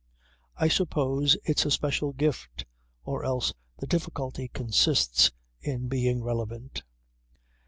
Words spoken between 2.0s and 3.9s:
gift or else the